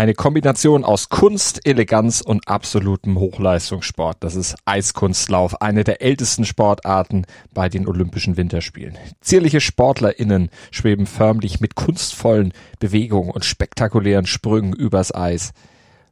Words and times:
Eine 0.00 0.14
Kombination 0.14 0.82
aus 0.82 1.10
Kunst, 1.10 1.66
Eleganz 1.66 2.22
und 2.22 2.48
absolutem 2.48 3.18
Hochleistungssport. 3.18 4.16
Das 4.20 4.34
ist 4.34 4.56
Eiskunstlauf, 4.64 5.60
eine 5.60 5.84
der 5.84 6.00
ältesten 6.00 6.46
Sportarten 6.46 7.26
bei 7.52 7.68
den 7.68 7.86
Olympischen 7.86 8.38
Winterspielen. 8.38 8.96
Zierliche 9.20 9.60
SportlerInnen 9.60 10.48
schweben 10.70 11.04
förmlich 11.04 11.60
mit 11.60 11.74
kunstvollen 11.74 12.54
Bewegungen 12.78 13.30
und 13.30 13.44
spektakulären 13.44 14.24
Sprüngen 14.24 14.72
übers 14.72 15.14
Eis. 15.14 15.52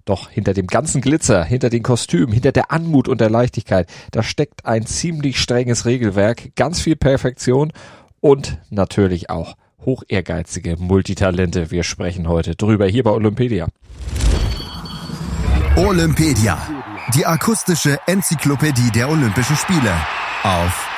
Doch 0.05 0.29
hinter 0.29 0.53
dem 0.53 0.67
ganzen 0.67 1.01
Glitzer, 1.01 1.43
hinter 1.43 1.71
den 1.71 1.83
Kostümen, 1.83 2.35
hinter 2.35 2.53
der 2.53 2.71
Anmut 2.71 3.09
und 3.09 3.23
der 3.23 3.31
Leichtigkeit, 3.31 3.89
da 4.11 4.23
steckt 4.23 4.67
ein 4.67 4.85
ziemlich 4.85 5.41
strenges 5.41 5.87
Regelwerk, 5.87 6.55
ganz 6.57 6.83
viel 6.83 6.97
Perfektion 6.97 7.73
und 8.21 8.59
natürlich 8.69 9.31
auch 9.31 9.57
hoch 9.85 10.03
ehrgeizige 10.09 10.77
Multitalente. 10.77 11.71
Wir 11.71 11.83
sprechen 11.83 12.29
heute 12.29 12.55
drüber 12.57 12.87
hier 12.87 13.03
bei 13.03 13.11
Olympedia. 13.11 13.69
Olympedia, 15.77 16.59
die 17.15 17.25
akustische 17.25 17.99
Enzyklopädie 18.07 18.91
der 18.91 19.09
Olympischen 19.09 19.57
Spiele 19.57 19.95
auf 20.43 20.89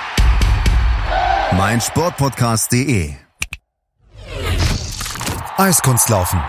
meinsportpodcast.de. 1.52 3.10
Eiskunstlaufen. 5.56 6.40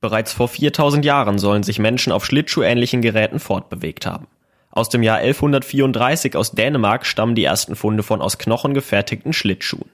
Bereits 0.00 0.32
vor 0.32 0.48
4000 0.48 1.04
Jahren 1.04 1.38
sollen 1.38 1.62
sich 1.62 1.78
Menschen 1.78 2.12
auf 2.12 2.26
schlittschuhähnlichen 2.26 3.00
Geräten 3.00 3.38
fortbewegt 3.38 4.04
haben. 4.04 4.26
Aus 4.70 4.88
dem 4.88 5.02
Jahr 5.02 5.18
1134 5.18 6.34
aus 6.34 6.52
Dänemark 6.52 7.06
stammen 7.06 7.34
die 7.34 7.44
ersten 7.44 7.76
Funde 7.76 8.02
von 8.02 8.20
aus 8.20 8.38
Knochen 8.38 8.74
gefertigten 8.74 9.32
Schlittschuhen. 9.32 9.88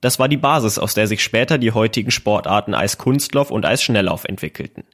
Das 0.00 0.18
war 0.18 0.28
die 0.28 0.36
Basis, 0.36 0.78
aus 0.78 0.94
der 0.94 1.06
sich 1.06 1.22
später 1.22 1.58
die 1.58 1.72
heutigen 1.72 2.10
Sportarten 2.10 2.74
Eiskunstlauf 2.74 3.50
und 3.50 3.66
Eisschnelllauf 3.66 4.24
entwickelten. 4.24 4.84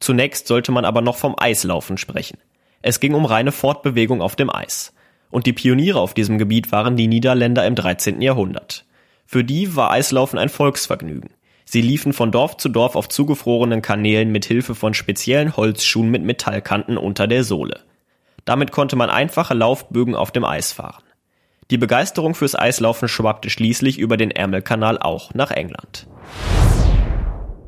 Zunächst 0.00 0.46
sollte 0.46 0.72
man 0.72 0.84
aber 0.84 1.00
noch 1.00 1.16
vom 1.16 1.34
Eislaufen 1.38 1.98
sprechen. 1.98 2.38
Es 2.82 3.00
ging 3.00 3.14
um 3.14 3.24
reine 3.24 3.52
Fortbewegung 3.52 4.22
auf 4.22 4.36
dem 4.36 4.54
Eis. 4.54 4.94
Und 5.30 5.46
die 5.46 5.52
Pioniere 5.52 6.00
auf 6.00 6.14
diesem 6.14 6.38
Gebiet 6.38 6.72
waren 6.72 6.96
die 6.96 7.08
Niederländer 7.08 7.66
im 7.66 7.74
13. 7.74 8.22
Jahrhundert. 8.22 8.84
Für 9.26 9.44
die 9.44 9.74
war 9.74 9.90
Eislaufen 9.90 10.38
ein 10.38 10.48
Volksvergnügen. 10.48 11.30
Sie 11.64 11.82
liefen 11.82 12.12
von 12.12 12.30
Dorf 12.30 12.56
zu 12.58 12.68
Dorf 12.68 12.94
auf 12.94 13.08
zugefrorenen 13.08 13.82
Kanälen 13.82 14.30
mit 14.30 14.44
Hilfe 14.44 14.76
von 14.76 14.94
speziellen 14.94 15.56
Holzschuhen 15.56 16.10
mit 16.10 16.22
Metallkanten 16.22 16.96
unter 16.96 17.26
der 17.26 17.42
Sohle. 17.42 17.80
Damit 18.44 18.70
konnte 18.70 18.94
man 18.94 19.10
einfache 19.10 19.54
Laufbögen 19.54 20.14
auf 20.14 20.30
dem 20.30 20.44
Eis 20.44 20.72
fahren. 20.72 21.02
Die 21.72 21.78
Begeisterung 21.78 22.36
fürs 22.36 22.54
Eislaufen 22.54 23.08
schwappte 23.08 23.50
schließlich 23.50 23.98
über 23.98 24.16
den 24.16 24.30
Ärmelkanal 24.30 24.98
auch 25.00 25.34
nach 25.34 25.50
England. 25.50 26.06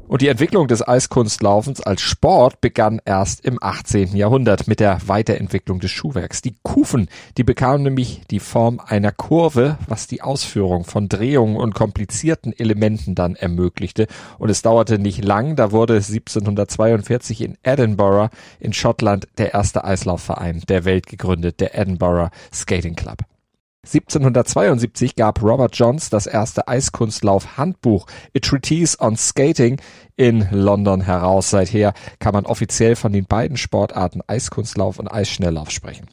Und 0.06 0.22
die 0.22 0.28
Entwicklung 0.28 0.68
des 0.68 0.86
Eiskunstlaufens 0.86 1.80
als 1.80 2.00
Sport 2.00 2.60
begann 2.60 3.00
erst 3.04 3.44
im 3.44 3.58
18. 3.60 4.16
Jahrhundert 4.16 4.68
mit 4.68 4.78
der 4.78 5.00
Weiterentwicklung 5.06 5.80
des 5.80 5.90
Schuhwerks. 5.90 6.42
Die 6.42 6.54
Kufen, 6.62 7.08
die 7.36 7.42
bekamen 7.42 7.82
nämlich 7.82 8.22
die 8.30 8.38
Form 8.38 8.80
einer 8.86 9.10
Kurve, 9.10 9.78
was 9.88 10.06
die 10.06 10.22
Ausführung 10.22 10.84
von 10.84 11.08
Drehungen 11.08 11.56
und 11.56 11.74
komplizierten 11.74 12.52
Elementen 12.56 13.16
dann 13.16 13.34
ermöglichte. 13.34 14.06
Und 14.38 14.48
es 14.48 14.62
dauerte 14.62 15.00
nicht 15.00 15.24
lang, 15.24 15.56
da 15.56 15.72
wurde 15.72 15.94
1742 15.94 17.42
in 17.42 17.58
Edinburgh 17.64 18.30
in 18.60 18.72
Schottland 18.72 19.26
der 19.38 19.54
erste 19.54 19.84
Eislaufverein 19.84 20.62
der 20.68 20.84
Welt 20.84 21.08
gegründet, 21.08 21.58
der 21.58 21.76
Edinburgh 21.76 22.30
Skating 22.54 22.94
Club. 22.94 23.24
1772 23.88 25.16
gab 25.16 25.42
Robert 25.42 25.74
Johns 25.74 26.10
das 26.10 26.26
erste 26.26 26.68
Eiskunstlauf-Handbuch 26.68 28.06
A 28.36 28.38
Treatise 28.38 28.98
on 29.00 29.16
Skating 29.16 29.80
in 30.16 30.46
London 30.50 31.00
heraus. 31.00 31.48
Seither 31.48 31.94
kann 32.18 32.34
man 32.34 32.44
offiziell 32.44 32.96
von 32.96 33.12
den 33.12 33.24
beiden 33.24 33.56
Sportarten 33.56 34.20
Eiskunstlauf 34.26 34.98
und 34.98 35.08
Eisschnelllauf 35.08 35.70
sprechen. 35.70 36.06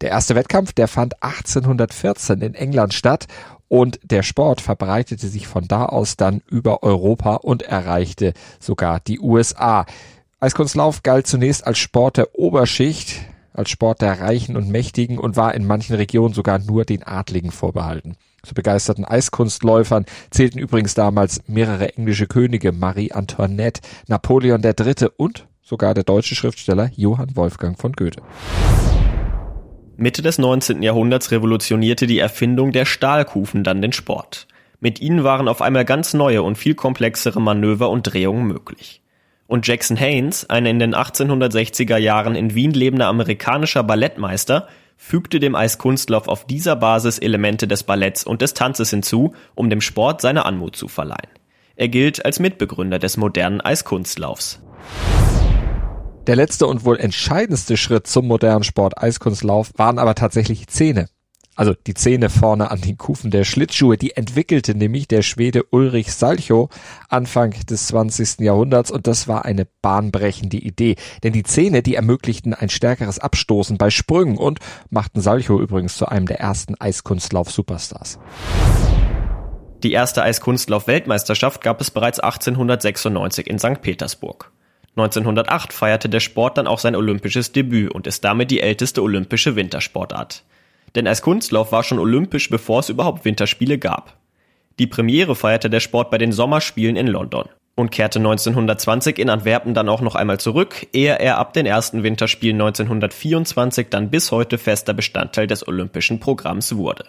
Der 0.00 0.08
erste 0.08 0.34
Wettkampf, 0.34 0.72
der 0.72 0.88
fand 0.88 1.22
1814 1.22 2.40
in 2.40 2.54
England 2.54 2.94
statt 2.94 3.26
und 3.68 4.00
der 4.02 4.22
Sport 4.22 4.62
verbreitete 4.62 5.28
sich 5.28 5.46
von 5.46 5.68
da 5.68 5.84
aus 5.84 6.16
dann 6.16 6.40
über 6.48 6.82
Europa 6.82 7.34
und 7.36 7.62
erreichte 7.62 8.32
sogar 8.58 8.98
die 8.98 9.20
USA. 9.20 9.84
Eiskunstlauf 10.40 11.02
galt 11.02 11.26
zunächst 11.26 11.66
als 11.66 11.78
Sport 11.78 12.16
der 12.16 12.34
Oberschicht 12.34 13.20
als 13.60 13.70
Sport 13.70 14.00
der 14.00 14.20
Reichen 14.20 14.56
und 14.56 14.68
Mächtigen 14.68 15.18
und 15.18 15.36
war 15.36 15.54
in 15.54 15.66
manchen 15.66 15.94
Regionen 15.94 16.34
sogar 16.34 16.58
nur 16.58 16.84
den 16.84 17.02
Adligen 17.02 17.50
vorbehalten. 17.52 18.16
Zu 18.42 18.54
begeisterten 18.54 19.04
Eiskunstläufern 19.04 20.06
zählten 20.30 20.58
übrigens 20.58 20.94
damals 20.94 21.42
mehrere 21.46 21.94
englische 21.94 22.26
Könige, 22.26 22.72
Marie 22.72 23.12
Antoinette, 23.12 23.82
Napoleon 24.08 24.62
III. 24.64 25.08
und 25.16 25.46
sogar 25.62 25.92
der 25.92 26.04
deutsche 26.04 26.34
Schriftsteller 26.34 26.90
Johann 26.96 27.36
Wolfgang 27.36 27.78
von 27.78 27.92
Goethe. 27.92 28.22
Mitte 29.98 30.22
des 30.22 30.38
19. 30.38 30.82
Jahrhunderts 30.82 31.30
revolutionierte 31.30 32.06
die 32.06 32.18
Erfindung 32.18 32.72
der 32.72 32.86
Stahlkufen 32.86 33.62
dann 33.62 33.82
den 33.82 33.92
Sport. 33.92 34.48
Mit 34.80 35.02
ihnen 35.02 35.22
waren 35.22 35.48
auf 35.48 35.60
einmal 35.60 35.84
ganz 35.84 36.14
neue 36.14 36.42
und 36.42 36.56
viel 36.56 36.74
komplexere 36.74 37.42
Manöver 37.42 37.90
und 37.90 38.04
Drehungen 38.04 38.46
möglich 38.46 39.02
und 39.50 39.66
Jackson 39.66 39.96
Haynes, 39.96 40.48
ein 40.48 40.64
in 40.64 40.78
den 40.78 40.94
1860er 40.94 41.96
Jahren 41.96 42.36
in 42.36 42.54
Wien 42.54 42.70
lebender 42.70 43.08
amerikanischer 43.08 43.82
Ballettmeister, 43.82 44.68
fügte 44.96 45.40
dem 45.40 45.56
Eiskunstlauf 45.56 46.28
auf 46.28 46.46
dieser 46.46 46.76
Basis 46.76 47.18
Elemente 47.18 47.66
des 47.66 47.82
Balletts 47.82 48.22
und 48.22 48.42
des 48.42 48.54
Tanzes 48.54 48.90
hinzu, 48.90 49.34
um 49.56 49.68
dem 49.68 49.80
Sport 49.80 50.20
seine 50.20 50.44
Anmut 50.44 50.76
zu 50.76 50.86
verleihen. 50.86 51.30
Er 51.74 51.88
gilt 51.88 52.24
als 52.24 52.38
Mitbegründer 52.38 53.00
des 53.00 53.16
modernen 53.16 53.60
Eiskunstlaufs. 53.60 54.60
Der 56.28 56.36
letzte 56.36 56.68
und 56.68 56.84
wohl 56.84 57.00
entscheidendste 57.00 57.76
Schritt 57.76 58.06
zum 58.06 58.28
modernen 58.28 58.62
Sport 58.62 59.02
Eiskunstlauf 59.02 59.72
waren 59.74 59.98
aber 59.98 60.14
tatsächlich 60.14 60.68
Zähne 60.68 61.08
also 61.60 61.74
die 61.74 61.92
Zähne 61.92 62.30
vorne 62.30 62.70
an 62.70 62.80
den 62.80 62.96
Kufen 62.96 63.30
der 63.30 63.44
Schlittschuhe, 63.44 63.98
die 63.98 64.16
entwickelte 64.16 64.74
nämlich 64.74 65.08
der 65.08 65.20
Schwede 65.20 65.64
Ulrich 65.64 66.10
Salchow 66.10 66.70
Anfang 67.10 67.50
des 67.68 67.88
20. 67.88 68.40
Jahrhunderts 68.40 68.90
und 68.90 69.06
das 69.06 69.28
war 69.28 69.44
eine 69.44 69.66
bahnbrechende 69.82 70.56
Idee, 70.56 70.96
denn 71.22 71.34
die 71.34 71.42
Zähne, 71.42 71.82
die 71.82 71.96
ermöglichten 71.96 72.54
ein 72.54 72.70
stärkeres 72.70 73.18
Abstoßen 73.18 73.76
bei 73.76 73.90
Sprüngen 73.90 74.38
und 74.38 74.58
machten 74.88 75.20
Salchow 75.20 75.60
übrigens 75.60 75.98
zu 75.98 76.06
einem 76.06 76.24
der 76.24 76.40
ersten 76.40 76.76
Eiskunstlauf-Superstars. 76.80 78.18
Die 79.82 79.92
erste 79.92 80.22
Eiskunstlauf-Weltmeisterschaft 80.22 81.60
gab 81.60 81.82
es 81.82 81.90
bereits 81.90 82.20
1896 82.20 83.46
in 83.46 83.58
St. 83.58 83.82
Petersburg. 83.82 84.50
1908 84.96 85.74
feierte 85.74 86.08
der 86.08 86.20
Sport 86.20 86.56
dann 86.56 86.66
auch 86.66 86.78
sein 86.78 86.96
olympisches 86.96 87.52
Debüt 87.52 87.92
und 87.92 88.06
ist 88.06 88.24
damit 88.24 88.50
die 88.50 88.62
älteste 88.62 89.02
olympische 89.02 89.56
Wintersportart. 89.56 90.42
Denn 90.94 91.06
als 91.06 91.22
Kunstlauf 91.22 91.72
war 91.72 91.82
schon 91.82 91.98
olympisch, 91.98 92.50
bevor 92.50 92.80
es 92.80 92.88
überhaupt 92.88 93.24
Winterspiele 93.24 93.78
gab. 93.78 94.16
Die 94.78 94.86
Premiere 94.86 95.36
feierte 95.36 95.70
der 95.70 95.80
Sport 95.80 96.10
bei 96.10 96.18
den 96.18 96.32
Sommerspielen 96.32 96.96
in 96.96 97.06
London 97.06 97.48
und 97.76 97.90
kehrte 97.90 98.18
1920 98.18 99.18
in 99.18 99.30
Antwerpen 99.30 99.74
dann 99.74 99.88
auch 99.88 100.00
noch 100.00 100.14
einmal 100.14 100.38
zurück, 100.38 100.86
ehe 100.92 101.18
er 101.18 101.38
ab 101.38 101.52
den 101.52 101.66
ersten 101.66 102.02
Winterspielen 102.02 102.60
1924 102.60 103.88
dann 103.90 104.10
bis 104.10 104.30
heute 104.32 104.58
fester 104.58 104.94
Bestandteil 104.94 105.46
des 105.46 105.66
olympischen 105.66 106.20
Programms 106.20 106.76
wurde. 106.76 107.06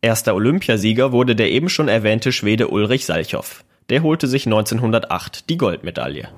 Erster 0.00 0.34
Olympiasieger 0.34 1.12
wurde 1.12 1.34
der 1.34 1.50
eben 1.50 1.68
schon 1.68 1.88
erwähnte 1.88 2.32
Schwede 2.32 2.68
Ulrich 2.68 3.04
Salchow. 3.04 3.64
Der 3.90 4.02
holte 4.02 4.26
sich 4.28 4.46
1908 4.46 5.48
die 5.48 5.56
Goldmedaille. 5.56 6.28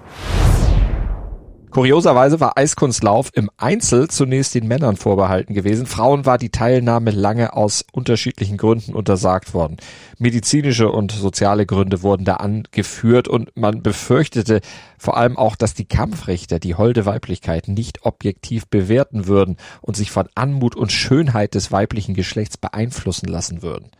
Kurioserweise 1.70 2.41
war 2.41 2.58
Eiskunstlauf 2.58 3.31
im 3.32 3.48
Einzel 3.56 4.08
zunächst 4.08 4.56
den 4.56 4.66
Männern 4.66 4.97
vorbehalten 4.97 5.54
gewesen. 5.54 5.86
Frauen 5.86 6.26
war 6.26 6.36
die 6.36 6.50
Teilnahme 6.50 7.12
lange 7.12 7.53
aus 7.53 7.84
unterschiedlichen 7.92 8.56
Gründen 8.56 8.92
untersagt 8.92 9.54
worden. 9.54 9.76
Medizinische 10.19 10.91
und 10.91 11.12
soziale 11.12 11.66
Gründe 11.66 12.03
wurden 12.03 12.25
da 12.25 12.34
angeführt 12.34 13.28
und 13.28 13.56
man 13.56 13.82
befürchtete 13.82 14.62
vor 14.98 15.16
allem 15.16 15.36
auch, 15.36 15.54
dass 15.54 15.75
die 15.75 15.84
Kampfrichter 15.84 16.58
die 16.58 16.75
holde 16.75 17.06
Weiblichkeit 17.06 17.69
nicht 17.69 18.05
objektiv 18.05 18.66
bewerten 18.66 19.28
würden 19.28 19.56
und 19.81 19.96
sich 19.96 20.11
von 20.11 20.28
Anmut 20.34 20.75
und 20.75 20.90
Schönheit 20.90 21.55
des 21.55 21.70
weiblichen 21.70 22.14
Geschlechts 22.14 22.56
beeinflussen 22.56 23.28
lassen 23.28 23.62
würden. 23.62 23.93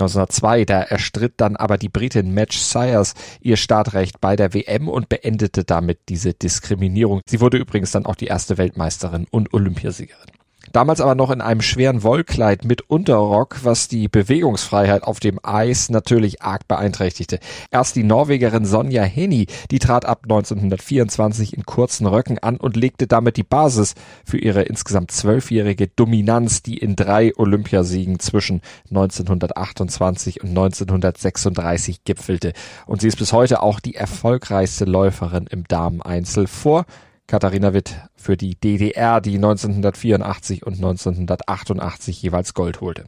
1902, 0.00 0.64
da 0.64 0.80
erstritt 0.80 1.34
dann 1.38 1.56
aber 1.56 1.76
die 1.76 1.88
Britin 1.88 2.32
Madge 2.32 2.56
Sayers 2.58 3.14
ihr 3.40 3.56
Startrecht 3.56 4.20
bei 4.20 4.36
der 4.36 4.54
WM 4.54 4.88
und 4.88 5.08
beendete 5.08 5.64
damit 5.64 5.98
diese 6.08 6.34
Diskriminierung. 6.34 7.20
Sie 7.28 7.40
wurde 7.40 7.58
übrigens 7.58 7.90
dann 7.90 8.06
auch 8.06 8.14
die 8.14 8.26
erste 8.26 8.58
Weltmeisterin 8.58 9.26
und 9.30 9.52
Olympiasiegerin. 9.52 10.37
Damals 10.72 11.00
aber 11.00 11.14
noch 11.14 11.30
in 11.30 11.40
einem 11.40 11.62
schweren 11.62 12.02
Wollkleid 12.02 12.64
mit 12.64 12.82
Unterrock, 12.82 13.60
was 13.62 13.88
die 13.88 14.08
Bewegungsfreiheit 14.08 15.02
auf 15.02 15.20
dem 15.20 15.40
Eis 15.42 15.88
natürlich 15.88 16.42
arg 16.42 16.68
beeinträchtigte. 16.68 17.38
Erst 17.70 17.96
die 17.96 18.04
Norwegerin 18.04 18.64
Sonja 18.64 19.02
Henny, 19.02 19.46
die 19.70 19.78
trat 19.78 20.04
ab 20.04 20.20
1924 20.24 21.56
in 21.56 21.64
kurzen 21.64 22.06
Röcken 22.06 22.38
an 22.38 22.56
und 22.56 22.76
legte 22.76 23.06
damit 23.06 23.36
die 23.36 23.42
Basis 23.42 23.94
für 24.24 24.38
ihre 24.38 24.62
insgesamt 24.62 25.10
zwölfjährige 25.10 25.88
Dominanz, 25.88 26.62
die 26.62 26.78
in 26.78 26.96
drei 26.96 27.32
Olympiasiegen 27.36 28.18
zwischen 28.18 28.60
1928 28.90 30.42
und 30.42 30.50
1936 30.50 32.04
gipfelte. 32.04 32.52
Und 32.86 33.00
sie 33.00 33.08
ist 33.08 33.18
bis 33.18 33.32
heute 33.32 33.62
auch 33.62 33.80
die 33.80 33.94
erfolgreichste 33.94 34.84
Läuferin 34.84 35.46
im 35.46 35.64
Dameneinzel 35.64 36.46
vor 36.46 36.84
Katharina 37.28 37.74
Witt 37.74 37.94
für 38.16 38.38
die 38.38 38.58
DDR, 38.58 39.20
die 39.20 39.34
1984 39.34 40.64
und 40.66 40.76
1988 40.76 42.22
jeweils 42.22 42.54
Gold 42.54 42.80
holte. 42.80 43.04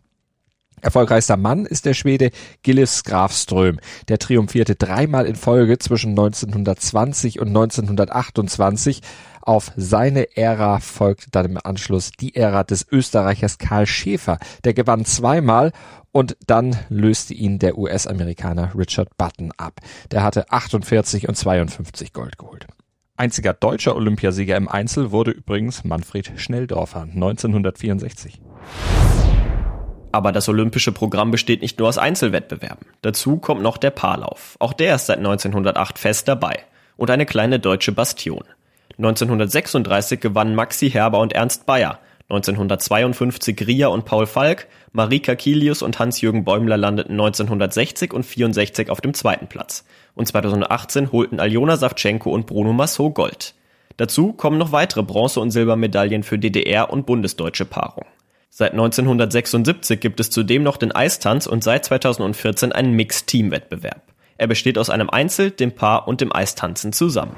Erfolgreichster 0.82 1.38
Mann 1.38 1.64
ist 1.64 1.86
der 1.86 1.94
Schwede 1.94 2.30
Gillis 2.62 3.02
Grafström. 3.04 3.80
Der 4.08 4.18
triumphierte 4.18 4.74
dreimal 4.76 5.24
in 5.24 5.36
Folge 5.36 5.78
zwischen 5.78 6.10
1920 6.10 7.40
und 7.40 7.48
1928. 7.48 9.00
Auf 9.40 9.72
seine 9.76 10.36
Ära 10.36 10.80
folgte 10.80 11.30
dann 11.30 11.46
im 11.46 11.58
Anschluss 11.62 12.12
die 12.12 12.34
Ära 12.36 12.62
des 12.62 12.86
Österreichers 12.90 13.56
Karl 13.56 13.86
Schäfer. 13.86 14.38
Der 14.64 14.74
gewann 14.74 15.06
zweimal 15.06 15.72
und 16.12 16.36
dann 16.46 16.76
löste 16.90 17.32
ihn 17.32 17.58
der 17.58 17.78
US-Amerikaner 17.78 18.72
Richard 18.76 19.16
Button 19.16 19.50
ab. 19.56 19.80
Der 20.10 20.22
hatte 20.22 20.50
48 20.50 21.26
und 21.26 21.36
52 21.36 22.12
Gold 22.12 22.36
geholt. 22.36 22.66
Einziger 23.20 23.52
deutscher 23.52 23.96
Olympiasieger 23.96 24.56
im 24.56 24.66
Einzel 24.66 25.10
wurde 25.10 25.32
übrigens 25.32 25.84
Manfred 25.84 26.32
Schnelldorfer 26.36 27.02
1964. 27.02 28.40
Aber 30.10 30.32
das 30.32 30.48
olympische 30.48 30.90
Programm 30.90 31.30
besteht 31.30 31.60
nicht 31.60 31.78
nur 31.78 31.90
aus 31.90 31.98
Einzelwettbewerben. 31.98 32.86
Dazu 33.02 33.36
kommt 33.36 33.60
noch 33.60 33.76
der 33.76 33.90
Paarlauf. 33.90 34.56
Auch 34.58 34.72
der 34.72 34.94
ist 34.94 35.04
seit 35.04 35.18
1908 35.18 35.98
fest 35.98 36.28
dabei. 36.28 36.60
Und 36.96 37.10
eine 37.10 37.26
kleine 37.26 37.60
deutsche 37.60 37.92
Bastion. 37.92 38.44
1936 38.96 40.18
gewannen 40.18 40.54
Maxi 40.54 40.90
Herber 40.90 41.18
und 41.18 41.34
Ernst 41.34 41.66
Bayer. 41.66 41.98
1952 42.30 43.66
Ria 43.66 43.88
und 43.88 44.04
Paul 44.04 44.26
Falk, 44.26 44.68
Marika 44.92 45.34
Kilius 45.34 45.82
und 45.82 45.98
Hans-Jürgen 45.98 46.44
Bäumler 46.44 46.76
landeten 46.76 47.12
1960 47.12 48.12
und 48.12 48.24
64 48.24 48.88
auf 48.88 49.00
dem 49.00 49.14
zweiten 49.14 49.48
Platz. 49.48 49.84
Und 50.14 50.26
2018 50.26 51.10
holten 51.10 51.40
Aljona 51.40 51.76
Savchenko 51.76 52.30
und 52.30 52.46
Bruno 52.46 52.72
Massot 52.72 53.14
Gold. 53.14 53.54
Dazu 53.96 54.32
kommen 54.32 54.58
noch 54.58 54.70
weitere 54.70 55.02
Bronze- 55.02 55.40
und 55.40 55.50
Silbermedaillen 55.50 56.22
für 56.22 56.38
DDR 56.38 56.90
und 56.90 57.04
bundesdeutsche 57.04 57.64
Paarung. 57.64 58.06
Seit 58.48 58.72
1976 58.72 60.00
gibt 60.00 60.20
es 60.20 60.30
zudem 60.30 60.62
noch 60.62 60.76
den 60.76 60.92
Eistanz 60.92 61.46
und 61.46 61.64
seit 61.64 61.84
2014 61.84 62.72
einen 62.72 62.92
Mixed-Team-Wettbewerb. 62.92 64.02
Er 64.38 64.46
besteht 64.46 64.78
aus 64.78 64.88
einem 64.88 65.10
Einzel, 65.10 65.50
dem 65.50 65.72
Paar 65.72 66.08
und 66.08 66.20
dem 66.20 66.34
Eistanzen 66.34 66.92
zusammen. 66.92 67.36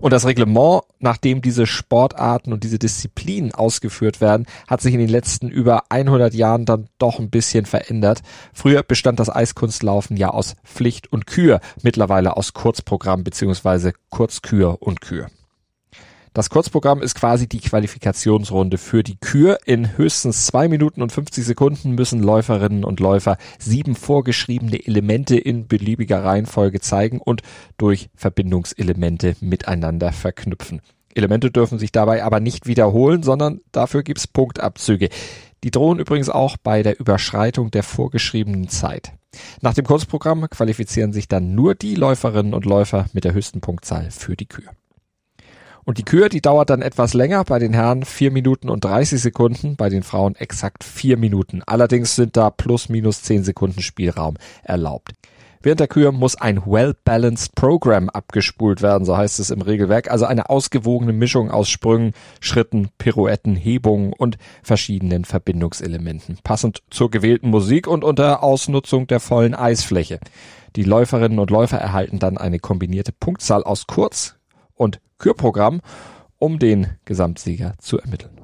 Und 0.00 0.12
das 0.12 0.26
Reglement, 0.26 0.82
nachdem 1.00 1.42
diese 1.42 1.66
Sportarten 1.66 2.52
und 2.52 2.62
diese 2.62 2.78
Disziplinen 2.78 3.52
ausgeführt 3.52 4.20
werden, 4.20 4.46
hat 4.68 4.80
sich 4.80 4.94
in 4.94 5.00
den 5.00 5.08
letzten 5.08 5.48
über 5.48 5.84
100 5.90 6.34
Jahren 6.34 6.64
dann 6.64 6.88
doch 6.98 7.18
ein 7.18 7.30
bisschen 7.30 7.66
verändert. 7.66 8.22
Früher 8.52 8.82
bestand 8.82 9.18
das 9.18 9.28
Eiskunstlaufen 9.28 10.16
ja 10.16 10.30
aus 10.30 10.54
Pflicht 10.64 11.12
und 11.12 11.26
Kür, 11.26 11.60
mittlerweile 11.82 12.36
aus 12.36 12.52
Kurzprogramm 12.52 13.24
beziehungsweise 13.24 13.92
Kurzkür 14.10 14.80
und 14.80 15.00
Kür. 15.00 15.28
Das 16.38 16.50
Kurzprogramm 16.50 17.02
ist 17.02 17.16
quasi 17.16 17.48
die 17.48 17.58
Qualifikationsrunde 17.58 18.78
für 18.78 19.02
die 19.02 19.16
Kür. 19.16 19.58
In 19.66 19.98
höchstens 19.98 20.46
zwei 20.46 20.68
Minuten 20.68 21.02
und 21.02 21.10
50 21.10 21.44
Sekunden 21.44 21.96
müssen 21.96 22.22
Läuferinnen 22.22 22.84
und 22.84 23.00
Läufer 23.00 23.38
sieben 23.58 23.96
vorgeschriebene 23.96 24.86
Elemente 24.86 25.36
in 25.36 25.66
beliebiger 25.66 26.22
Reihenfolge 26.22 26.78
zeigen 26.78 27.20
und 27.20 27.42
durch 27.76 28.08
Verbindungselemente 28.14 29.34
miteinander 29.40 30.12
verknüpfen. 30.12 30.80
Elemente 31.12 31.50
dürfen 31.50 31.80
sich 31.80 31.90
dabei 31.90 32.22
aber 32.22 32.38
nicht 32.38 32.68
wiederholen, 32.68 33.24
sondern 33.24 33.60
dafür 33.72 34.04
gibt's 34.04 34.28
Punktabzüge. 34.28 35.08
Die 35.64 35.72
drohen 35.72 35.98
übrigens 35.98 36.30
auch 36.30 36.56
bei 36.56 36.84
der 36.84 37.00
Überschreitung 37.00 37.72
der 37.72 37.82
vorgeschriebenen 37.82 38.68
Zeit. 38.68 39.10
Nach 39.60 39.74
dem 39.74 39.86
Kurzprogramm 39.86 40.48
qualifizieren 40.48 41.12
sich 41.12 41.26
dann 41.26 41.56
nur 41.56 41.74
die 41.74 41.96
Läuferinnen 41.96 42.54
und 42.54 42.64
Läufer 42.64 43.06
mit 43.12 43.24
der 43.24 43.34
höchsten 43.34 43.60
Punktzahl 43.60 44.12
für 44.12 44.36
die 44.36 44.46
Kür. 44.46 44.70
Und 45.88 45.96
die 45.96 46.04
Kür, 46.04 46.28
die 46.28 46.42
dauert 46.42 46.68
dann 46.68 46.82
etwas 46.82 47.14
länger, 47.14 47.44
bei 47.44 47.58
den 47.58 47.72
Herren 47.72 48.04
vier 48.04 48.30
Minuten 48.30 48.68
und 48.68 48.84
30 48.84 49.22
Sekunden, 49.22 49.76
bei 49.76 49.88
den 49.88 50.02
Frauen 50.02 50.36
exakt 50.36 50.84
vier 50.84 51.16
Minuten. 51.16 51.62
Allerdings 51.64 52.14
sind 52.14 52.36
da 52.36 52.50
plus 52.50 52.90
minus 52.90 53.22
zehn 53.22 53.42
Sekunden 53.42 53.80
Spielraum 53.80 54.34
erlaubt. 54.62 55.12
Während 55.62 55.80
der 55.80 55.88
Kür 55.88 56.12
muss 56.12 56.36
ein 56.36 56.66
well-balanced 56.66 57.54
Program 57.54 58.10
abgespult 58.10 58.82
werden, 58.82 59.06
so 59.06 59.16
heißt 59.16 59.40
es 59.40 59.48
im 59.48 59.62
Regelwerk, 59.62 60.10
also 60.10 60.26
eine 60.26 60.50
ausgewogene 60.50 61.14
Mischung 61.14 61.50
aus 61.50 61.70
Sprüngen, 61.70 62.12
Schritten, 62.38 62.90
Pirouetten, 62.98 63.56
Hebungen 63.56 64.12
und 64.12 64.36
verschiedenen 64.62 65.24
Verbindungselementen, 65.24 66.36
passend 66.44 66.82
zur 66.90 67.10
gewählten 67.10 67.48
Musik 67.48 67.86
und 67.86 68.04
unter 68.04 68.42
Ausnutzung 68.42 69.06
der 69.06 69.20
vollen 69.20 69.54
Eisfläche. 69.54 70.20
Die 70.76 70.84
Läuferinnen 70.84 71.38
und 71.38 71.48
Läufer 71.48 71.78
erhalten 71.78 72.18
dann 72.18 72.36
eine 72.36 72.58
kombinierte 72.58 73.12
Punktzahl 73.12 73.64
aus 73.64 73.86
Kurz, 73.86 74.37
und 74.78 75.00
Kürprogramm, 75.18 75.82
um 76.38 76.58
den 76.58 76.96
Gesamtsieger 77.04 77.74
zu 77.78 77.98
ermitteln. 77.98 78.38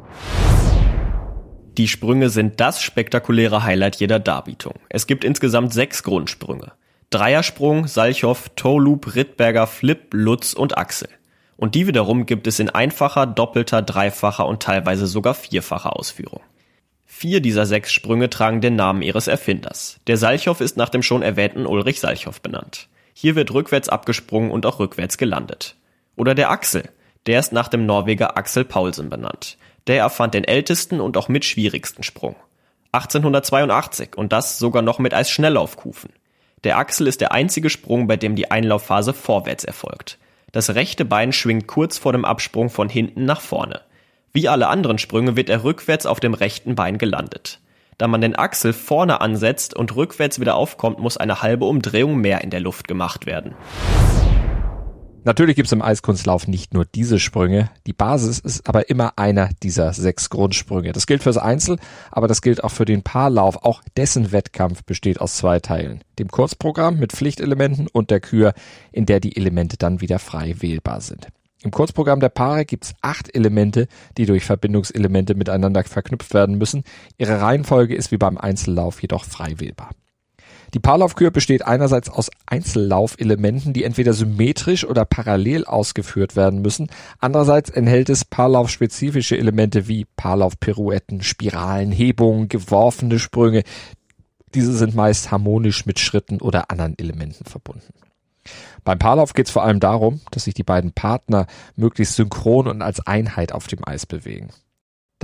Die 1.79 1.89
Sprünge 1.89 2.29
sind 2.29 2.61
das 2.61 2.83
spektakuläre 2.83 3.65
Highlight 3.65 3.97
jeder 3.97 4.21
Darbietung. 4.21 4.75
Es 4.89 5.07
gibt 5.07 5.25
insgesamt 5.25 5.73
sechs 5.73 6.03
Grundsprünge. 6.03 6.73
Dreiersprung, 7.11 7.87
Salchow, 7.87 8.49
Toe-Loop, 8.55 9.15
Rittberger, 9.15 9.67
Flip, 9.67 10.13
Lutz 10.13 10.53
und 10.53 10.79
Axel. 10.79 11.09
Und 11.57 11.75
die 11.75 11.87
wiederum 11.87 12.27
gibt 12.27 12.47
es 12.47 12.59
in 12.59 12.71
einfacher, 12.71 13.27
doppelter, 13.27 13.83
dreifacher 13.83 14.47
und 14.47 14.63
teilweise 14.63 15.07
sogar 15.07 15.35
vierfacher 15.35 15.97
Ausführung. 15.97 16.41
Vier 17.05 17.41
dieser 17.41 17.67
sechs 17.67 17.93
Sprünge 17.93 18.31
tragen 18.31 18.61
den 18.61 18.75
Namen 18.77 19.03
ihres 19.03 19.29
Erfinders. 19.29 20.01
Der 20.09 20.17
Salchow 20.17 20.61
ist 20.61 20.77
nach 20.77 20.89
dem 20.89 21.03
schon 21.03 21.23
erwähnten 21.23 21.67
Ulrich 21.67 22.01
Salchow 22.01 22.41
benannt. 22.41 22.89
Hier 23.15 23.37
wird 23.37 23.53
rückwärts 23.53 23.89
abgesprungen 23.89 24.51
und 24.51 24.67
auch 24.67 24.81
rückwärts 24.81 25.17
gelandet. 25.17 25.77
Oder 26.17 26.35
der 26.35 26.51
Axel, 26.51 26.89
der 27.27 27.41
ist 27.41 27.53
nach 27.53 27.69
dem 27.69 27.87
Norweger 27.87 28.37
Axel 28.37 28.65
Paulsen 28.65 29.09
benannt. 29.09 29.57
Der 29.87 29.99
erfand 29.99 30.35
den 30.35 30.45
ältesten 30.45 31.01
und 31.01 31.17
auch 31.17 31.29
mit 31.29 31.45
schwierigsten 31.45 32.03
Sprung. 32.03 32.37
1882 32.93 34.17
und 34.17 34.33
das 34.33 34.59
sogar 34.59 34.83
noch 34.83 34.99
mit 34.99 35.15
als 35.15 35.31
Schnelllaufkufen. 35.31 36.11
Der 36.63 36.79
Axel 36.79 37.07
ist 37.07 37.21
der 37.21 37.33
einzige 37.33 37.69
Sprung, 37.69 38.07
bei 38.07 38.17
dem 38.17 38.37
die 38.37 38.51
Einlaufphase 38.51 39.13
vorwärts 39.13 39.65
erfolgt. 39.65 40.19
Das 40.53 40.75
rechte 40.75 41.05
Bein 41.05 41.33
schwingt 41.33 41.67
kurz 41.67 41.99
vor 41.99 42.13
dem 42.13 42.25
Absprung 42.25 42.71
von 42.71 42.89
hinten 42.89 43.25
nach 43.25 43.41
vorne. 43.41 43.81
Wie 44.33 44.49
alle 44.49 44.69
anderen 44.69 44.99
Sprünge 44.99 45.37
wird 45.37 45.51
er 45.51 45.65
rückwärts 45.65 46.07
auf 46.07 46.21
dem 46.21 46.35
rechten 46.35 46.75
Bein 46.75 46.99
gelandet. 46.99 47.61
Da 47.99 48.09
man 48.09 48.21
den 48.21 48.37
Axel 48.37 48.73
vorne 48.73 49.21
ansetzt 49.21 49.75
und 49.75 49.95
rückwärts 49.95 50.41
wieder 50.41 50.57
aufkommt, 50.57 50.99
muss 50.99 51.17
eine 51.17 51.43
halbe 51.43 51.65
Umdrehung 51.65 52.17
mehr 52.17 52.41
in 52.43 52.51
der 52.51 52.61
Luft 52.61 52.89
gemacht 52.89 53.27
werden. 53.27 53.55
Natürlich 55.27 55.57
gibt's 55.57 55.73
im 55.73 55.81
Eiskunstlauf 55.81 56.47
nicht 56.49 56.75
nur 56.75 56.85
diese 56.85 57.19
Sprünge. 57.19 57.71
Die 57.87 57.95
Basis 57.95 58.39
ist 58.39 58.69
aber 58.69 58.91
immer 58.91 59.15
einer 59.17 59.49
dieser 59.63 59.95
sechs 59.95 60.29
Grundsprünge. 60.29 60.93
Das 60.93 61.07
gilt 61.07 61.23
fürs 61.23 61.39
Einzel, 61.39 61.79
aber 62.11 62.29
das 62.29 62.43
gilt 62.43 62.63
auch 62.63 62.71
für 62.71 62.85
den 62.85 63.03
Paarlauf. 63.03 63.65
Auch 63.65 63.83
dessen 63.97 64.33
Wettkampf 64.33 64.85
besteht 64.85 65.23
aus 65.23 65.37
zwei 65.37 65.61
Teilen. 65.61 66.05
Dem 66.19 66.29
Kurzprogramm 66.29 66.99
mit 66.99 67.13
Pflichtelementen 67.13 67.89
und 67.89 68.11
der 68.11 68.21
Kür, 68.21 68.53
in 68.93 69.07
der 69.07 69.19
die 69.19 69.35
Elemente 69.35 69.79
dann 69.79 70.03
wieder 70.03 70.19
frei 70.19 70.57
wählbar 70.59 71.01
sind. 71.01 71.29
Im 71.63 71.71
Kurzprogramm 71.71 72.21
der 72.21 72.29
Paare 72.29 72.67
gibt's 72.67 72.93
acht 73.01 73.35
Elemente, 73.35 73.89
die 74.19 74.27
durch 74.27 74.45
Verbindungselemente 74.45 75.35
miteinander 75.35 75.83
verknüpft 75.85 76.35
werden 76.35 76.59
müssen. 76.59 76.85
Ihre 77.17 77.41
Reihenfolge 77.41 77.95
ist 77.95 78.13
wie 78.13 78.19
beim 78.19 78.37
Einzellauf 78.37 79.01
jedoch 79.01 79.25
frei 79.25 79.55
wählbar. 79.57 79.89
Die 80.75 80.81
Paarlaufkür 80.81 81.31
besteht 81.31 81.65
einerseits 81.65 82.11
aus 82.11 82.31
Einzellaufelementen, 82.47 83.73
die 83.73 83.85
entweder 83.85 84.13
symmetrisch 84.13 84.85
oder 84.85 85.05
parallel 85.05 85.65
ausgeführt 85.65 86.35
werden 86.35 86.63
müssen. 86.63 86.89
Andererseits 87.21 87.71
enthält 87.71 88.11
es 88.11 88.25
Paarlaufspezifische 88.25 89.39
Elemente 89.39 89.87
wie 89.87 90.05
Paarlaufpirouetten, 90.17 91.23
Spiralen, 91.23 91.93
Hebungen, 91.93 92.49
geworfene 92.49 93.21
Sprünge. 93.21 93.63
Diese 94.53 94.73
sind 94.73 94.97
meist 94.97 95.31
harmonisch 95.31 95.87
mit 95.87 96.01
Schritten 96.01 96.41
oder 96.41 96.73
anderen 96.73 96.99
Elementen 96.99 97.45
verbunden. 97.45 97.95
Beim 98.83 98.99
Paarlauf 98.99 99.33
geht 99.33 99.47
es 99.47 99.53
vor 99.53 99.63
allem 99.63 99.79
darum, 99.79 100.21
dass 100.33 100.45
sich 100.45 100.55
die 100.55 100.65
beiden 100.65 100.93
Partner 100.93 101.47
möglichst 101.77 102.17
synchron 102.17 102.67
und 102.67 102.83
als 102.83 103.07
Einheit 103.07 103.53
auf 103.53 103.69
dem 103.69 103.87
Eis 103.87 104.07
bewegen. 104.07 104.49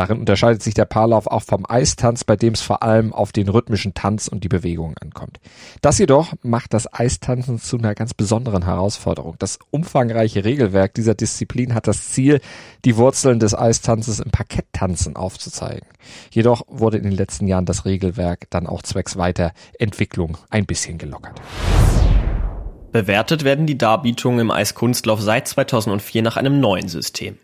Darin 0.00 0.20
unterscheidet 0.20 0.62
sich 0.62 0.72
der 0.72 0.86
Paarlauf 0.86 1.26
auch 1.26 1.42
vom 1.42 1.66
Eistanz, 1.68 2.24
bei 2.24 2.34
dem 2.34 2.54
es 2.54 2.62
vor 2.62 2.82
allem 2.82 3.12
auf 3.12 3.32
den 3.32 3.50
rhythmischen 3.50 3.92
Tanz 3.92 4.28
und 4.28 4.44
die 4.44 4.48
Bewegung 4.48 4.96
ankommt. 4.98 5.40
Das 5.82 5.98
jedoch 5.98 6.32
macht 6.40 6.72
das 6.72 6.90
Eistanzen 6.90 7.58
zu 7.58 7.76
einer 7.76 7.94
ganz 7.94 8.14
besonderen 8.14 8.64
Herausforderung. 8.64 9.36
Das 9.38 9.58
umfangreiche 9.70 10.42
Regelwerk 10.42 10.94
dieser 10.94 11.14
Disziplin 11.14 11.74
hat 11.74 11.86
das 11.86 12.08
Ziel, 12.08 12.40
die 12.86 12.96
Wurzeln 12.96 13.40
des 13.40 13.54
Eistanzes 13.54 14.20
im 14.20 14.30
Parketttanzen 14.30 15.16
aufzuzeigen. 15.16 15.86
Jedoch 16.30 16.62
wurde 16.66 16.96
in 16.96 17.02
den 17.02 17.12
letzten 17.12 17.46
Jahren 17.46 17.66
das 17.66 17.84
Regelwerk 17.84 18.48
dann 18.48 18.66
auch 18.66 18.80
zwecks 18.80 19.18
Weiterentwicklung 19.18 20.38
ein 20.48 20.64
bisschen 20.64 20.96
gelockert. 20.96 21.42
Bewertet 22.90 23.44
werden 23.44 23.66
die 23.66 23.76
Darbietungen 23.76 24.40
im 24.40 24.50
Eiskunstlauf 24.50 25.20
seit 25.20 25.46
2004 25.46 26.22
nach 26.22 26.38
einem 26.38 26.58
neuen 26.58 26.88
System. 26.88 27.36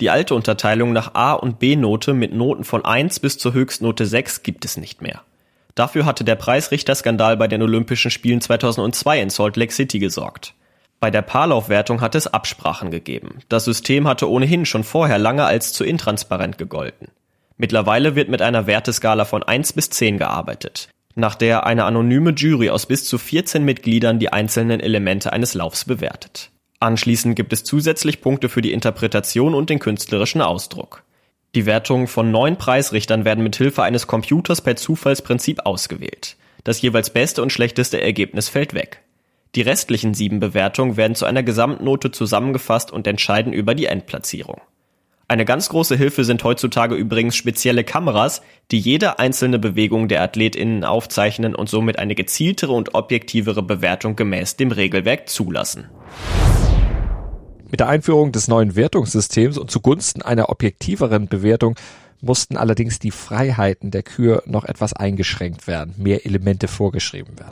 Die 0.00 0.10
alte 0.10 0.34
Unterteilung 0.34 0.92
nach 0.92 1.14
A- 1.14 1.34
und 1.34 1.58
B-Note 1.58 2.14
mit 2.14 2.34
Noten 2.34 2.64
von 2.64 2.84
1 2.84 3.20
bis 3.20 3.38
zur 3.38 3.52
Höchstnote 3.52 4.06
6 4.06 4.42
gibt 4.42 4.64
es 4.64 4.76
nicht 4.76 5.02
mehr. 5.02 5.22
Dafür 5.74 6.04
hatte 6.04 6.24
der 6.24 6.34
Preisrichterskandal 6.34 7.36
bei 7.36 7.48
den 7.48 7.62
Olympischen 7.62 8.10
Spielen 8.10 8.40
2002 8.40 9.20
in 9.20 9.30
Salt 9.30 9.56
Lake 9.56 9.72
City 9.72 9.98
gesorgt. 9.98 10.54
Bei 11.00 11.10
der 11.10 11.22
Paarlaufwertung 11.22 12.00
hat 12.00 12.14
es 12.14 12.26
Absprachen 12.26 12.90
gegeben. 12.90 13.40
Das 13.48 13.64
System 13.64 14.08
hatte 14.08 14.30
ohnehin 14.30 14.66
schon 14.66 14.84
vorher 14.84 15.18
lange 15.18 15.44
als 15.44 15.72
zu 15.72 15.84
intransparent 15.84 16.58
gegolten. 16.58 17.08
Mittlerweile 17.56 18.16
wird 18.16 18.28
mit 18.28 18.42
einer 18.42 18.66
Werteskala 18.66 19.24
von 19.24 19.42
1 19.42 19.74
bis 19.74 19.90
10 19.90 20.18
gearbeitet, 20.18 20.88
nach 21.14 21.34
der 21.34 21.66
eine 21.66 21.84
anonyme 21.84 22.30
Jury 22.30 22.70
aus 22.70 22.86
bis 22.86 23.04
zu 23.04 23.18
14 23.18 23.64
Mitgliedern 23.64 24.18
die 24.18 24.32
einzelnen 24.32 24.80
Elemente 24.80 25.32
eines 25.32 25.54
Laufs 25.54 25.84
bewertet. 25.84 26.50
Anschließend 26.80 27.36
gibt 27.36 27.52
es 27.52 27.64
zusätzlich 27.64 28.20
Punkte 28.20 28.48
für 28.48 28.62
die 28.62 28.72
Interpretation 28.72 29.54
und 29.54 29.70
den 29.70 29.78
künstlerischen 29.78 30.40
Ausdruck. 30.40 31.02
Die 31.54 31.66
Wertungen 31.66 32.08
von 32.08 32.30
neun 32.30 32.56
Preisrichtern 32.56 33.24
werden 33.24 33.44
mit 33.44 33.56
Hilfe 33.56 33.82
eines 33.82 34.06
Computers 34.06 34.60
per 34.60 34.76
Zufallsprinzip 34.76 35.64
ausgewählt. 35.64 36.36
Das 36.64 36.82
jeweils 36.82 37.10
beste 37.10 37.42
und 37.42 37.52
schlechteste 37.52 38.00
Ergebnis 38.00 38.48
fällt 38.48 38.74
weg. 38.74 39.02
Die 39.54 39.62
restlichen 39.62 40.14
sieben 40.14 40.40
Bewertungen 40.40 40.96
werden 40.96 41.14
zu 41.14 41.26
einer 41.26 41.44
Gesamtnote 41.44 42.10
zusammengefasst 42.10 42.90
und 42.90 43.06
entscheiden 43.06 43.52
über 43.52 43.74
die 43.74 43.86
Endplatzierung. 43.86 44.60
Eine 45.28 45.44
ganz 45.44 45.68
große 45.68 45.96
Hilfe 45.96 46.24
sind 46.24 46.44
heutzutage 46.44 46.96
übrigens 46.96 47.36
spezielle 47.36 47.84
Kameras, 47.84 48.42
die 48.70 48.78
jede 48.78 49.18
einzelne 49.18 49.58
Bewegung 49.58 50.08
der 50.08 50.22
AthletInnen 50.22 50.84
aufzeichnen 50.84 51.54
und 51.54 51.68
somit 51.68 51.98
eine 51.98 52.14
gezieltere 52.14 52.72
und 52.72 52.94
objektivere 52.94 53.62
Bewertung 53.62 54.16
gemäß 54.16 54.56
dem 54.56 54.70
Regelwerk 54.70 55.28
zulassen. 55.28 55.88
Mit 57.74 57.80
der 57.80 57.88
Einführung 57.88 58.30
des 58.30 58.46
neuen 58.46 58.76
Wertungssystems 58.76 59.58
und 59.58 59.68
zugunsten 59.68 60.22
einer 60.22 60.48
objektiveren 60.48 61.26
Bewertung 61.26 61.74
mussten 62.20 62.56
allerdings 62.56 63.00
die 63.00 63.10
Freiheiten 63.10 63.90
der 63.90 64.04
Kür 64.04 64.44
noch 64.46 64.64
etwas 64.64 64.92
eingeschränkt 64.92 65.66
werden, 65.66 65.92
mehr 65.96 66.24
Elemente 66.24 66.68
vorgeschrieben 66.68 67.36
werden. 67.36 67.50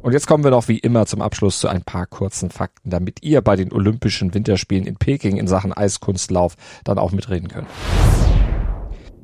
Und 0.00 0.14
jetzt 0.14 0.26
kommen 0.26 0.42
wir 0.42 0.50
noch 0.50 0.68
wie 0.68 0.78
immer 0.78 1.04
zum 1.04 1.20
Abschluss 1.20 1.60
zu 1.60 1.68
ein 1.68 1.82
paar 1.82 2.06
kurzen 2.06 2.48
Fakten, 2.48 2.88
damit 2.88 3.22
ihr 3.22 3.42
bei 3.42 3.56
den 3.56 3.74
Olympischen 3.74 4.32
Winterspielen 4.32 4.86
in 4.86 4.96
Peking 4.96 5.36
in 5.36 5.48
Sachen 5.48 5.74
Eiskunstlauf 5.74 6.54
dann 6.82 6.96
auch 6.96 7.12
mitreden 7.12 7.48
könnt. 7.48 7.68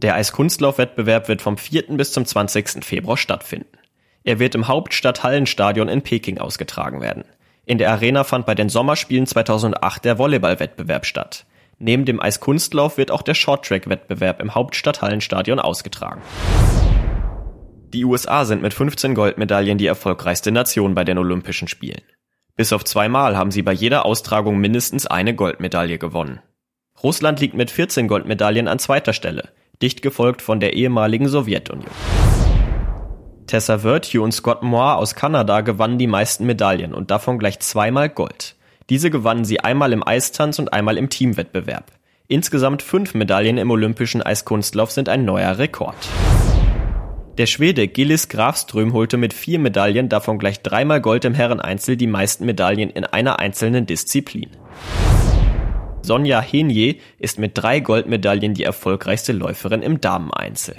Der 0.03 0.15
Eiskunstlaufwettbewerb 0.17 1.27
wird 1.29 1.41
vom 1.41 1.57
4. 1.57 1.85
bis 1.97 2.13
zum 2.13 2.27
20. 2.27 2.85
Februar 2.85 3.17
stattfinden. 3.17 3.79
Er 4.25 4.41
wird 4.41 4.55
im 4.55 4.69
Hauptstadthallenstadion 4.69 5.89
in 5.89 6.03
Peking 6.03 6.37
ausgetragen 6.37 7.01
werden. 7.01 7.25
In 7.69 7.77
der 7.77 7.93
Arena 7.93 8.25
fand 8.25 8.47
bei 8.47 8.55
den 8.55 8.71
Sommerspielen 8.71 9.27
2008 9.27 10.03
der 10.03 10.17
Volleyballwettbewerb 10.17 11.05
statt. 11.05 11.45
Neben 11.79 12.07
dem 12.07 12.19
Eiskunstlauf 12.19 12.97
wird 12.97 13.11
auch 13.11 13.21
der 13.21 13.35
Shorttrack-Wettbewerb 13.35 14.41
im 14.41 14.55
Hauptstadthallenstadion 14.55 15.61
ausgetragen. 15.61 16.23
Die 17.93 18.07
USA 18.07 18.47
sind 18.47 18.63
mit 18.63 18.73
15 18.73 19.15
Goldmedaillen 19.15 19.77
die 19.77 19.87
erfolgreichste 19.87 20.51
Nation 20.51 20.95
bei 20.95 21.05
den 21.05 21.19
Olympischen 21.19 21.69
Spielen. 21.69 22.01
Bis 22.57 22.73
auf 22.73 22.87
zweimal 22.87 23.37
haben 23.37 23.51
sie 23.51 23.61
bei 23.61 23.73
jeder 23.73 24.07
Austragung 24.07 24.57
mindestens 24.57 25.07
eine 25.07 25.35
Goldmedaille 25.35 25.99
gewonnen. 25.99 26.41
Russland 27.03 27.39
liegt 27.41 27.55
mit 27.55 27.71
14 27.71 28.09
Goldmedaillen 28.09 28.67
an 28.67 28.79
zweiter 28.79 29.13
Stelle, 29.13 29.51
dicht 29.83 30.01
gefolgt 30.01 30.41
von 30.41 30.59
der 30.59 30.73
ehemaligen 30.73 31.29
Sowjetunion. 31.29 31.93
Tessa 33.49 33.83
Virtue 33.83 34.23
und 34.23 34.33
Scott 34.33 34.63
Moore 34.63 34.97
aus 34.97 35.15
Kanada 35.15 35.63
gewannen 35.63 35.99
die 35.99 36.07
meisten 36.07 36.45
Medaillen 36.45 36.93
und 36.93 37.11
davon 37.11 37.39
gleich 37.39 37.59
zweimal 37.61 38.11
Gold. 38.11 38.55
Diese 38.91 39.11
gewannen 39.11 39.47
sie 39.47 39.61
einmal 39.61 39.95
im 39.95 40.07
Eistanz 40.07 40.59
und 40.59 40.75
einmal 40.75 40.99
im 40.99 41.09
Teamwettbewerb. 41.09 41.91
Insgesamt 42.29 42.83
fünf 42.83 43.15
Medaillen 43.15 43.57
im 43.57 43.71
olympischen 43.71 44.23
Eiskunstlauf 44.23 44.91
sind 44.91 45.09
ein 45.09 45.25
neuer 45.25 45.57
Rekord. 45.57 45.97
Der 47.39 47.47
Schwede 47.47 47.89
Gillis 47.89 48.29
Grafström 48.29 48.93
holte 48.93 49.17
mit 49.17 49.33
vier 49.33 49.59
Medaillen, 49.59 50.11
davon 50.11 50.39
gleich 50.39 50.61
dreimal 50.61 51.01
Gold 51.01 51.25
im 51.25 51.35
Herreneinzel, 51.35 51.97
die 51.97 52.07
meisten 52.07 52.45
Medaillen 52.45 52.91
in 52.91 53.05
einer 53.05 53.39
einzelnen 53.39 53.87
Disziplin. 53.87 54.51
Sonja 56.03 56.43
Henje 56.43 56.97
ist 57.19 57.39
mit 57.39 57.57
drei 57.57 57.81
Goldmedaillen 57.81 58.53
die 58.53 58.65
erfolgreichste 58.65 59.33
Läuferin 59.33 59.81
im 59.81 60.01
Dameneinzel. 60.01 60.77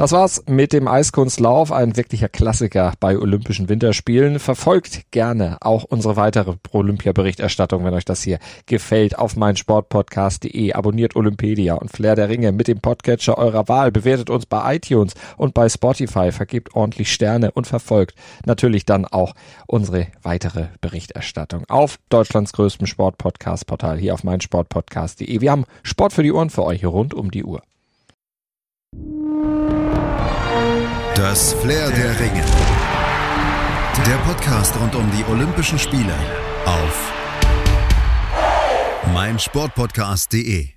Das 0.00 0.12
war's 0.12 0.42
mit 0.48 0.72
dem 0.72 0.88
Eiskunstlauf, 0.88 1.70
ein 1.72 1.94
wirklicher 1.94 2.30
Klassiker 2.30 2.94
bei 3.00 3.18
Olympischen 3.18 3.68
Winterspielen. 3.68 4.38
Verfolgt 4.38 5.10
gerne 5.10 5.58
auch 5.60 5.84
unsere 5.84 6.16
weitere 6.16 6.54
Olympia-Berichterstattung, 6.72 7.84
wenn 7.84 7.92
euch 7.92 8.06
das 8.06 8.22
hier 8.22 8.38
gefällt, 8.64 9.18
auf 9.18 9.36
meinsportpodcast.de. 9.36 10.72
Abonniert 10.72 11.16
Olympedia 11.16 11.74
und 11.74 11.90
Flair 11.90 12.16
der 12.16 12.30
Ringe 12.30 12.50
mit 12.52 12.66
dem 12.66 12.80
Podcatcher 12.80 13.36
eurer 13.36 13.68
Wahl. 13.68 13.92
Bewertet 13.92 14.30
uns 14.30 14.46
bei 14.46 14.76
iTunes 14.76 15.12
und 15.36 15.52
bei 15.52 15.68
Spotify. 15.68 16.32
Vergebt 16.32 16.74
ordentlich 16.74 17.12
Sterne 17.12 17.50
und 17.50 17.66
verfolgt 17.66 18.14
natürlich 18.46 18.86
dann 18.86 19.04
auch 19.04 19.34
unsere 19.66 20.06
weitere 20.22 20.68
Berichterstattung 20.80 21.66
auf 21.68 21.98
Deutschlands 22.08 22.54
größtem 22.54 22.86
Sportpodcast-Portal 22.86 23.98
hier 23.98 24.14
auf 24.14 24.24
meinsportpodcast.de. 24.24 25.42
Wir 25.42 25.50
haben 25.50 25.66
Sport 25.82 26.14
für 26.14 26.22
die 26.22 26.32
Ohren 26.32 26.48
für 26.48 26.64
euch 26.64 26.86
rund 26.86 27.12
um 27.12 27.30
die 27.30 27.44
Uhr. 27.44 27.60
Das 31.20 31.52
Flair 31.52 31.90
der 31.90 32.18
Ringe. 32.18 32.42
Der 34.06 34.16
Podcast 34.24 34.74
rund 34.80 34.94
um 34.94 35.04
die 35.10 35.22
Olympischen 35.30 35.78
Spiele 35.78 36.14
auf 36.64 37.12
meinsportpodcast.de. 39.12 40.68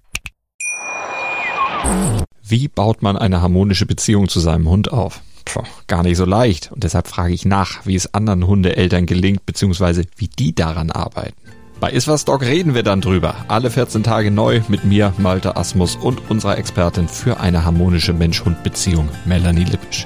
Wie 2.46 2.68
baut 2.68 3.02
man 3.02 3.16
eine 3.16 3.42
harmonische 3.42 3.86
Beziehung 3.86 4.28
zu 4.28 4.42
seinem 4.42 4.68
Hund 4.68 4.92
auf? 4.92 5.22
Puh, 5.46 5.64
gar 5.88 6.04
nicht 6.04 6.18
so 6.18 6.26
leicht. 6.26 6.74
Und 6.74 6.84
deshalb 6.84 7.08
frage 7.08 7.34
ich 7.34 7.46
nach, 7.46 7.86
wie 7.86 7.96
es 7.96 8.14
anderen 8.14 8.46
Hundeeltern 8.46 9.06
gelingt, 9.06 9.46
beziehungsweise 9.46 10.04
wie 10.18 10.28
die 10.28 10.54
daran 10.54 10.92
arbeiten. 10.92 11.38
Bei 11.80 11.90
Iswas 11.90 12.26
Dog 12.26 12.42
reden 12.42 12.76
wir 12.76 12.84
dann 12.84 13.00
drüber. 13.00 13.46
Alle 13.48 13.72
14 13.72 14.04
Tage 14.04 14.30
neu 14.30 14.60
mit 14.68 14.84
mir, 14.84 15.14
Malte 15.20 15.56
Asmus 15.56 15.96
und 15.96 16.30
unserer 16.30 16.58
Expertin 16.58 17.08
für 17.08 17.40
eine 17.40 17.64
harmonische 17.64 18.12
Mensch-Hund-Beziehung, 18.12 19.08
Melanie 19.24 19.64
Lippisch. 19.64 20.06